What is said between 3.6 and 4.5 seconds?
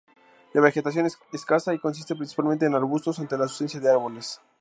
de árboles.